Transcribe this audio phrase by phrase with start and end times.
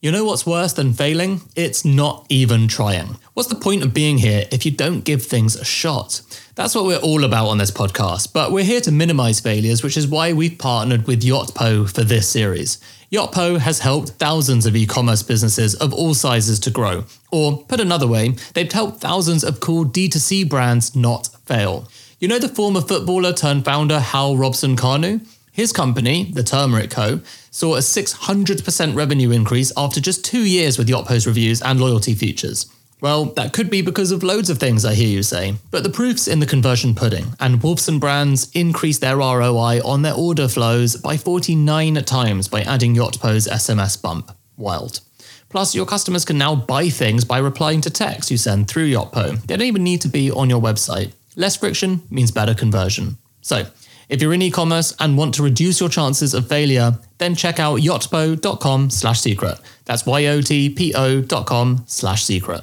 [0.00, 1.40] You know what's worse than failing?
[1.56, 3.16] It's not even trying.
[3.34, 6.22] What's the point of being here if you don't give things a shot?
[6.54, 9.96] That's what we're all about on this podcast, but we're here to minimize failures, which
[9.96, 12.78] is why we've partnered with Yotpo for this series.
[13.10, 17.04] Yotpo has helped thousands of e commerce businesses of all sizes to grow.
[17.32, 21.88] Or, put another way, they've helped thousands of cool D2C brands not fail.
[22.20, 25.26] You know the former footballer turned founder Hal Robson Kanu?
[25.58, 27.20] His company, the Turmeric Co.,
[27.50, 32.72] saw a 600% revenue increase after just two years with Yotpo's reviews and loyalty features.
[33.00, 35.90] Well, that could be because of loads of things, I hear you say, but the
[35.90, 40.94] proof's in the conversion pudding, and Wolfson Brands increased their ROI on their order flows
[40.94, 44.30] by 49 times by adding Yotpo's SMS bump.
[44.56, 45.00] Wild.
[45.48, 49.44] Plus, your customers can now buy things by replying to texts you send through Yotpo.
[49.44, 51.14] They don't even need to be on your website.
[51.34, 53.18] Less friction means better conversion.
[53.40, 53.66] So,
[54.08, 57.80] if you're in e-commerce and want to reduce your chances of failure, then check out
[57.80, 59.58] yotpo.com slash secret.
[59.84, 62.62] That's Y-O-T-P-O dot com slash secret.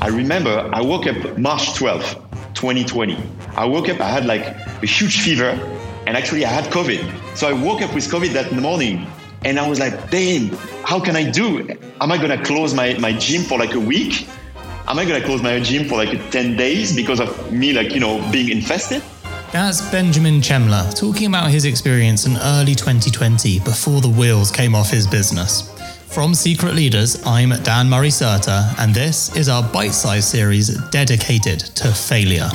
[0.00, 2.14] I remember I woke up March 12th,
[2.54, 3.18] 2020.
[3.56, 5.50] I woke up, I had like a huge fever,
[6.06, 7.36] and actually I had COVID.
[7.36, 9.06] So I woke up with COVID that morning,
[9.44, 10.50] and I was like, damn,
[10.84, 11.68] how can I do?
[12.00, 14.28] Am I gonna close my, my gym for like a week?
[14.88, 17.98] Am I to close my gym for like 10 days because of me, like, you
[17.98, 19.02] know, being infested?
[19.50, 24.90] That's Benjamin Chemla talking about his experience in early 2020 before the wheels came off
[24.90, 25.72] his business.
[26.06, 31.58] From Secret Leaders, I'm Dan Murray Serter, and this is our bite sized series dedicated
[31.60, 32.48] to failure.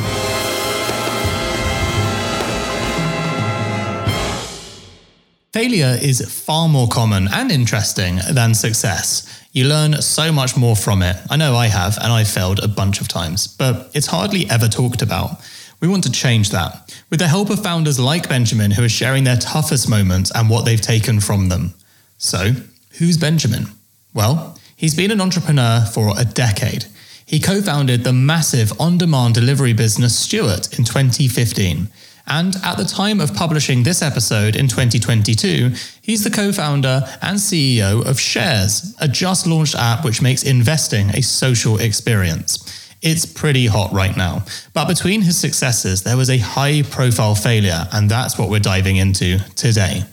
[5.53, 9.27] Failure is far more common and interesting than success.
[9.51, 11.17] You learn so much more from it.
[11.29, 14.69] I know I have, and I've failed a bunch of times, but it's hardly ever
[14.69, 15.41] talked about.
[15.81, 19.25] We want to change that with the help of founders like Benjamin who are sharing
[19.25, 21.73] their toughest moments and what they've taken from them.
[22.17, 22.51] So,
[22.99, 23.65] who's Benjamin?
[24.13, 26.85] Well, he's been an entrepreneur for a decade.
[27.25, 31.89] He co founded the massive on demand delivery business Stuart in 2015.
[32.31, 37.37] And at the time of publishing this episode in 2022, he's the co founder and
[37.37, 42.95] CEO of Shares, a just launched app which makes investing a social experience.
[43.01, 44.45] It's pretty hot right now.
[44.73, 48.95] But between his successes, there was a high profile failure, and that's what we're diving
[48.95, 50.03] into today.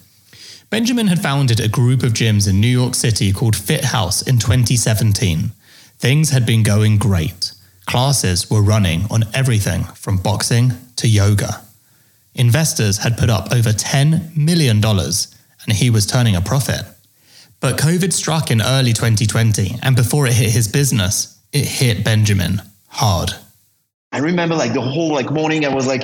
[0.70, 4.38] Benjamin had founded a group of gyms in New York City called Fit House in
[4.38, 5.52] 2017.
[5.98, 7.52] Things had been going great.
[7.86, 11.62] Classes were running on everything from boxing to yoga.
[12.38, 16.82] Investors had put up over $10 million and he was turning a profit.
[17.60, 22.62] But COVID struck in early 2020, and before it hit his business, it hit Benjamin
[22.87, 23.32] hard.
[24.12, 26.03] I remember like the whole like morning, I was like,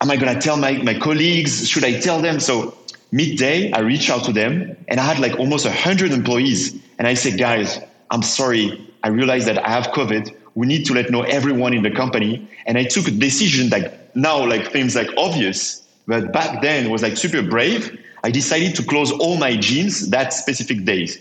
[0.00, 1.68] am I gonna tell my, my colleagues?
[1.68, 2.38] Should I tell them?
[2.38, 2.78] So
[3.10, 6.80] midday, I reached out to them and I had like almost hundred employees.
[6.98, 7.80] And I said, guys,
[8.12, 8.88] I'm sorry.
[9.02, 10.34] I realized that I have COVID.
[10.56, 12.48] We need to let know everyone in the company.
[12.66, 17.02] And I took a decision that now like things like obvious, but back then was
[17.02, 17.96] like super brave.
[18.24, 21.20] I decided to close all my gyms that specific days.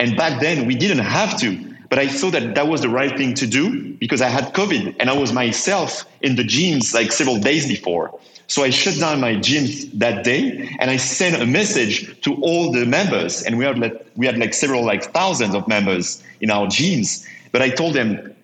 [0.00, 3.16] And back then we didn't have to, but I thought that that was the right
[3.16, 7.12] thing to do because I had COVID and I was myself in the gyms like
[7.12, 8.18] several days before.
[8.48, 12.72] So I shut down my gyms that day and I sent a message to all
[12.72, 13.42] the members.
[13.42, 17.24] And we had like, we had like several like thousands of members in our gyms.
[17.52, 18.34] But I told them,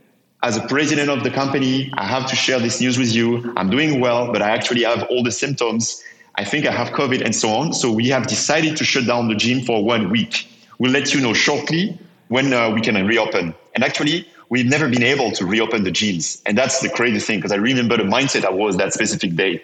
[0.42, 3.52] as a president of the company, I have to share this news with you.
[3.56, 6.02] I'm doing well, but I actually have all the symptoms.
[6.36, 7.72] I think I have COVID and so on.
[7.72, 10.48] So we have decided to shut down the gym for one week.
[10.78, 13.52] We'll let you know shortly when uh, we can reopen.
[13.74, 16.40] And actually, we've never been able to reopen the gyms.
[16.46, 19.62] And that's the crazy thing because I remember the mindset I was that specific day.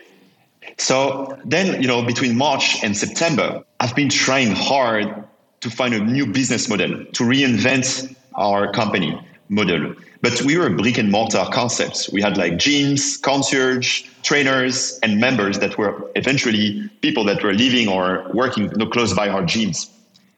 [0.78, 5.24] So then, you know, between March and September, I've been trying hard
[5.60, 9.94] to find a new business model to reinvent our company model.
[10.24, 12.10] But we were a brick and mortar concepts.
[12.10, 17.88] We had like gyms, concierge, trainers, and members that were eventually people that were living
[17.88, 19.90] or working close by our gyms.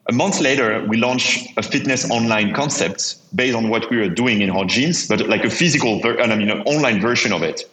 [0.09, 4.41] A month later, we launched a fitness online concept based on what we were doing
[4.41, 7.63] in our gyms, but like a physical, ver- I mean, an online version of it.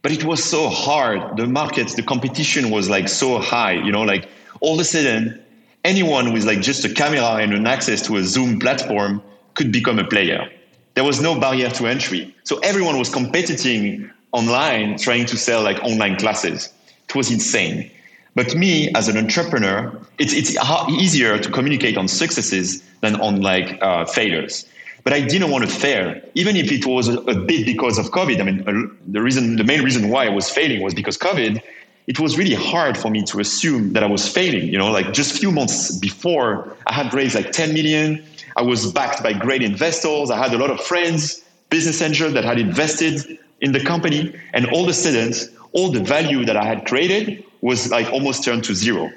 [0.00, 1.36] But it was so hard.
[1.36, 4.26] The market, the competition was like so high, you know, like
[4.62, 5.38] all of a sudden,
[5.84, 9.22] anyone with like just a camera and an access to a Zoom platform
[9.52, 10.48] could become a player
[10.94, 12.34] there was no barrier to entry.
[12.44, 16.72] So everyone was competing online, trying to sell like online classes.
[17.08, 17.90] It was insane.
[18.34, 20.56] But me, as an entrepreneur, it's, it's
[20.88, 24.66] easier to communicate on successes than on like uh, failures.
[25.04, 28.06] But I didn't want to fail, even if it was a, a bit because of
[28.06, 28.40] COVID.
[28.40, 31.60] I mean, uh, the reason, the main reason why I was failing was because COVID.
[32.06, 34.66] it was really hard for me to assume that I was failing.
[34.68, 38.24] You know, like just a few months before, I had raised like 10 million.
[38.56, 40.30] I was backed by great investors.
[40.30, 44.34] I had a lot of friends, business angels that had invested in the company.
[44.52, 45.32] And all of a sudden,
[45.72, 49.10] all the value that I had created was like almost turned to zero.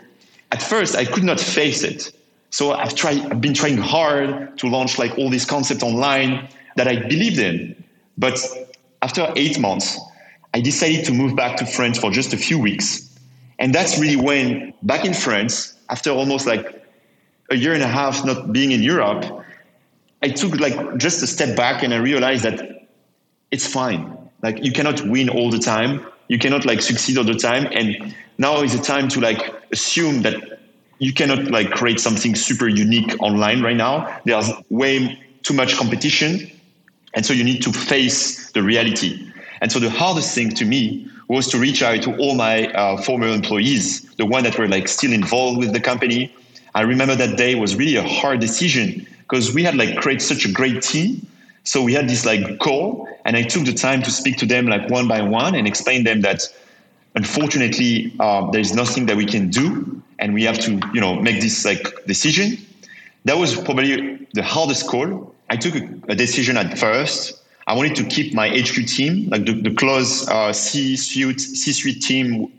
[0.52, 2.12] At first, I could not face it.
[2.50, 6.48] So I've tried, I've been trying hard to launch like all these concepts online
[6.78, 7.84] that I believed in.
[8.18, 8.40] But
[9.02, 10.00] after eight months,
[10.54, 13.04] I decided to move back to France for just a few weeks.
[13.60, 16.87] And that's really when, back in France, after almost like
[17.50, 19.26] a year and a half not being in Europe,
[20.22, 22.88] I took like just a step back and I realized that
[23.52, 24.18] it's fine.
[24.42, 26.06] Like you cannot win all the time.
[26.28, 27.68] You cannot like succeed all the time.
[27.72, 30.60] And now is the time to like assume that
[31.00, 34.20] you cannot like create something super unique online right now.
[34.26, 36.52] There's way too much competition.
[37.14, 39.32] And so you need to face the reality.
[39.62, 43.02] And so the hardest thing to me was to reach out to all my uh,
[43.02, 46.34] former employees, the one that were like still involved with the company.
[46.78, 50.46] I remember that day was really a hard decision because we had like created such
[50.46, 51.26] a great team.
[51.64, 54.68] So we had this like call and I took the time to speak to them
[54.68, 56.44] like one by one and explain them that
[57.16, 61.42] unfortunately uh, there's nothing that we can do and we have to, you know, make
[61.42, 62.64] this like decision.
[63.26, 65.34] That was probably the hardest call.
[65.50, 69.46] I took a, a decision at first I wanted to keep my HQ team, like
[69.46, 72.50] the, the close uh, C-suite, C-suite team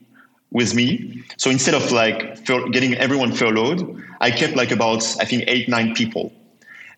[0.50, 1.22] with me.
[1.36, 5.94] So instead of like getting everyone furloughed, I kept like about, I think, eight, nine
[5.94, 6.32] people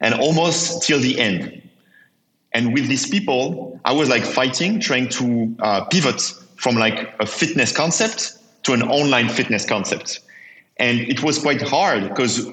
[0.00, 1.62] and almost till the end.
[2.52, 6.20] And with these people, I was like fighting, trying to uh, pivot
[6.56, 10.20] from like a fitness concept to an online fitness concept.
[10.79, 12.49] And it was quite hard because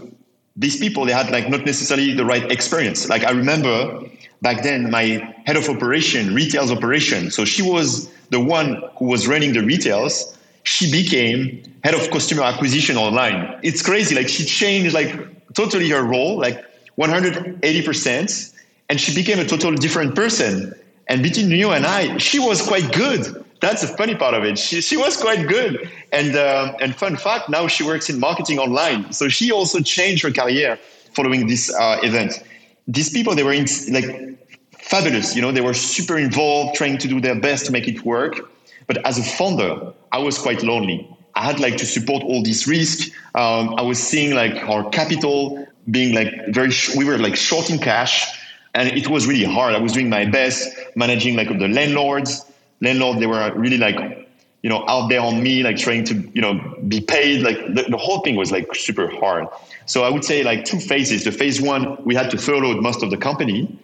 [0.55, 3.09] these people, they had like not necessarily the right experience.
[3.09, 4.01] Like I remember
[4.41, 7.31] back then my head of operation, retails operation.
[7.31, 10.36] So she was the one who was running the retails.
[10.67, 13.57] She became head of customer acquisition online.
[13.63, 14.13] It's crazy.
[14.15, 15.11] Like she changed like
[15.53, 16.63] totally her role, like
[16.97, 18.53] 180%.
[18.89, 20.73] And she became a totally different person.
[21.07, 23.45] And between you and I, she was quite good.
[23.61, 24.59] That's the funny part of it.
[24.59, 25.89] She, she was quite good.
[26.11, 29.13] And, um, and fun fact, now she works in marketing online.
[29.13, 30.77] So she also changed her career
[31.13, 32.43] following this uh, event
[32.87, 34.37] these people they were in, like
[34.71, 38.05] fabulous you know they were super involved trying to do their best to make it
[38.05, 38.49] work
[38.87, 42.67] but as a founder i was quite lonely i had like to support all this
[42.67, 43.11] risk.
[43.35, 47.69] um, i was seeing like our capital being like very sh- we were like short
[47.69, 48.25] in cash
[48.73, 52.45] and it was really hard i was doing my best managing like the landlords
[52.81, 54.27] landlord they were really like
[54.63, 56.53] you know out there on me like trying to you know
[56.87, 59.47] be paid like the, the whole thing was like super hard
[59.87, 61.23] so I would say like two phases.
[61.23, 63.79] The phase one, we had to furlough most of the company.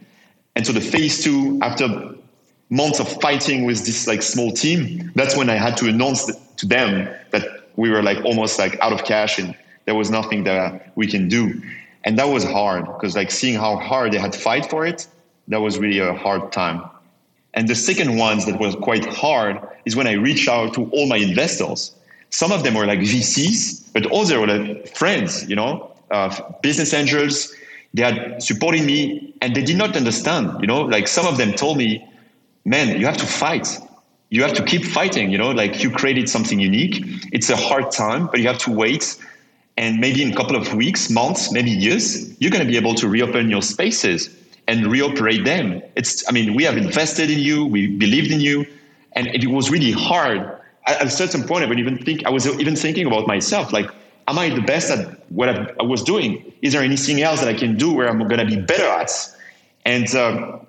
[0.55, 2.13] And so the phase two, after
[2.73, 6.25] months of fighting with this like small team, that's when I had to announce
[6.57, 9.55] to them that we were like almost like out of cash and
[9.85, 11.61] there was nothing that we can do.
[12.03, 15.07] And that was hard because like seeing how hard they had fight for it,
[15.49, 16.83] that was really a hard time.
[17.53, 21.07] And the second ones that was quite hard is when I reached out to all
[21.07, 21.93] my investors.
[22.31, 26.29] Some of them were like VCs, but others were like friends, you know, uh,
[26.63, 27.53] business angels.
[27.93, 31.53] They had supported me and they did not understand, you know, like some of them
[31.53, 32.03] told me,
[32.65, 33.79] man, you have to fight.
[34.29, 37.03] You have to keep fighting, you know, like you created something unique.
[37.31, 39.15] It's a hard time, but you have to wait.
[39.77, 42.95] And maybe in a couple of weeks, months, maybe years, you're going to be able
[42.95, 44.35] to reopen your spaces
[44.67, 45.81] and reoperate them.
[45.95, 48.65] It's, I mean, we have invested in you, we believed in you,
[49.13, 50.59] and it was really hard.
[50.87, 53.89] At a certain point, I would even think I was even thinking about myself, like,
[54.27, 56.53] am I the best at what I was doing?
[56.61, 59.11] Is there anything else that I can do where I'm going to be better at?
[59.85, 60.59] And uh,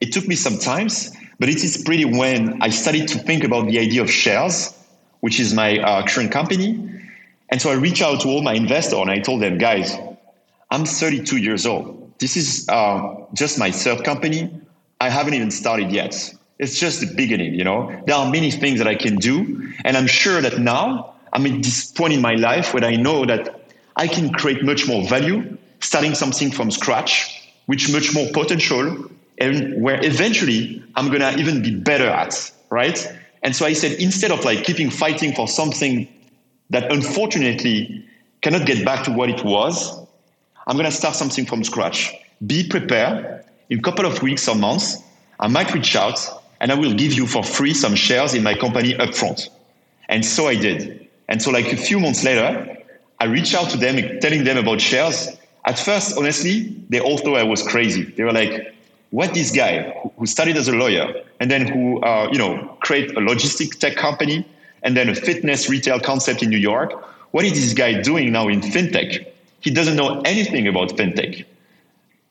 [0.00, 3.68] it took me some times, but it is pretty when I started to think about
[3.68, 4.74] the idea of shares,
[5.20, 6.84] which is my uh, current company.
[7.50, 9.96] And so I reached out to all my investors and I told them, guys,
[10.70, 12.12] I'm 32 years old.
[12.18, 14.50] This is uh, just my third company.
[15.00, 16.34] I haven't even started yet.
[16.58, 18.02] It's just the beginning, you know.
[18.06, 21.62] There are many things that I can do, and I'm sure that now I'm at
[21.62, 25.56] this point in my life where I know that I can create much more value,
[25.80, 29.08] starting something from scratch, which much more potential,
[29.40, 32.98] and where eventually I'm gonna even be better at, right?
[33.42, 36.08] And so I said, instead of like keeping fighting for something
[36.70, 38.04] that unfortunately
[38.42, 39.98] cannot get back to what it was,
[40.66, 42.14] I'm gonna start something from scratch.
[42.46, 43.44] Be prepared.
[43.70, 44.98] In a couple of weeks or months,
[45.40, 46.18] I might reach out
[46.60, 49.48] and I will give you for free some shares in my company upfront.
[50.08, 51.08] And so I did.
[51.28, 52.76] And so, like a few months later,
[53.20, 55.28] I reached out to them, telling them about shares.
[55.64, 58.04] At first, honestly, they all thought I was crazy.
[58.04, 58.74] They were like,
[59.10, 63.10] "What this guy who studied as a lawyer and then who, uh, you know, create
[63.12, 64.44] a logistic tech company
[64.82, 66.92] and then a fitness retail concept in New York.
[67.32, 69.26] What is this guy doing now in fintech?
[69.60, 71.44] He doesn't know anything about fintech.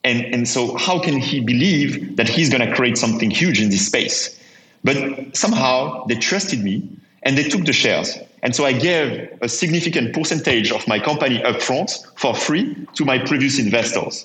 [0.04, 3.68] And, and so, how can he believe that he's going to create something huge in
[3.70, 4.38] this space?
[4.84, 6.88] But somehow they trusted me
[7.24, 8.16] and they took the shares.
[8.42, 13.18] And so I gave a significant percentage of my company upfront for free to my
[13.18, 14.24] previous investors.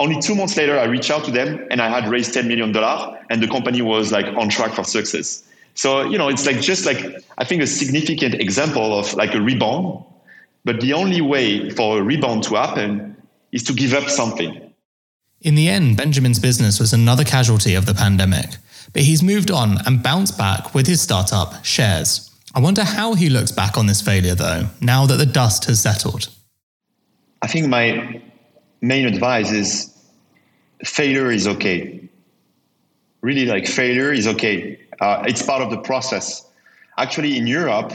[0.00, 2.74] Only two months later, I reached out to them and I had raised $10 million
[3.28, 5.44] and the company was like on track for success.
[5.74, 9.40] So, you know, it's like just like, I think a significant example of like a
[9.42, 10.02] rebound.
[10.64, 13.14] But the only way for a rebound to happen
[13.52, 14.72] is to give up something.
[15.42, 18.56] In the end, Benjamin's business was another casualty of the pandemic,
[18.94, 22.30] but he's moved on and bounced back with his startup, Shares.
[22.54, 25.80] I wonder how he looks back on this failure, though, now that the dust has
[25.80, 26.28] settled.
[27.42, 28.20] I think my
[28.80, 29.94] main advice is
[30.84, 32.08] failure is okay.
[33.20, 34.78] Really, like failure is okay.
[35.00, 36.46] Uh, it's part of the process.
[36.96, 37.92] Actually, in Europe,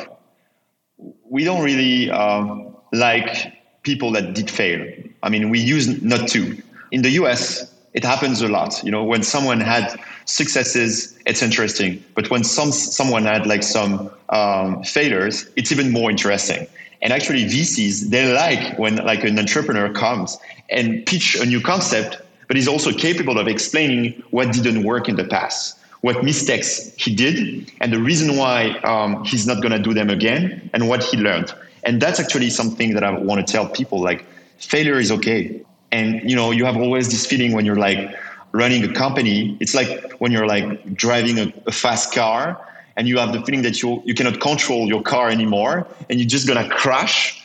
[1.30, 2.56] we don't really uh,
[2.94, 4.86] like people that did fail.
[5.24, 6.62] I mean, we use not to.
[6.92, 8.84] In the US, it happens a lot.
[8.84, 12.04] You know, when someone had successes, it's interesting.
[12.14, 16.68] But when some someone had like some um, failures, it's even more interesting.
[17.02, 20.38] And actually, VCs they like when like an entrepreneur comes
[20.70, 25.16] and pitch a new concept, but is also capable of explaining what didn't work in
[25.16, 29.80] the past, what mistakes he did, and the reason why um, he's not going to
[29.80, 31.54] do them again, and what he learned.
[31.84, 34.26] And that's actually something that I want to tell people: like
[34.58, 35.62] failure is okay.
[35.92, 38.16] And you know, you have always this feeling when you're like
[38.52, 39.58] running a company.
[39.60, 42.60] It's like when you're like driving a, a fast car
[42.98, 46.28] and you have the feeling that you you cannot control your car anymore and you're
[46.28, 47.44] just gonna crash.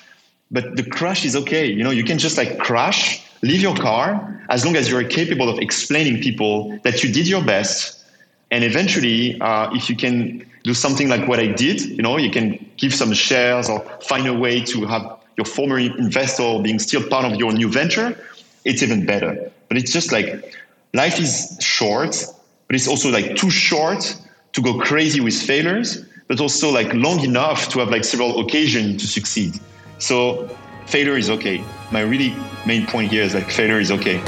[0.51, 1.67] But the crash is okay.
[1.67, 5.49] You know, you can just like crash, leave your car as long as you're capable
[5.49, 8.05] of explaining people that you did your best.
[8.51, 12.31] And eventually, uh, if you can do something like what I did, you know, you
[12.31, 17.09] can give some shares or find a way to have your former investor being still
[17.09, 18.17] part of your new venture
[18.65, 19.51] it's even better.
[19.69, 20.55] But it's just like
[20.95, 22.25] life is short,
[22.67, 24.17] but it's also like too short
[24.53, 29.03] to go crazy with failures, but also like long enough to have like several occasions
[29.03, 29.59] to succeed.
[29.99, 30.49] So
[30.87, 31.65] failure is okay.
[31.93, 32.35] My really
[32.67, 34.23] main point here is like failure is okay.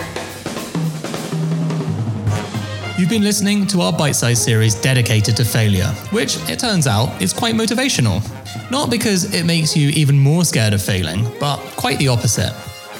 [2.98, 7.20] You've been listening to our bite sized series dedicated to failure, which it turns out
[7.20, 8.22] is quite motivational.
[8.70, 12.52] Not because it makes you even more scared of failing, but quite the opposite.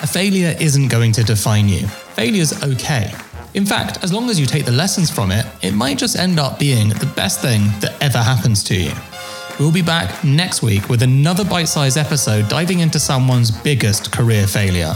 [0.03, 1.87] A failure isn't going to define you.
[2.17, 3.13] Failure's okay.
[3.55, 6.41] In fact, as long as you take the lessons from it, it might just end
[6.41, 8.93] up being the best thing that ever happens to you.
[9.59, 14.47] We'll be back next week with another bite sized episode diving into someone's biggest career
[14.47, 14.95] failure.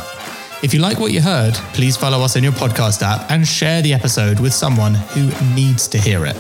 [0.63, 3.83] If you like what you heard, please follow us in your podcast app and share
[3.83, 6.37] the episode with someone who needs to hear it.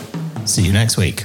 [0.46, 1.24] See you next week.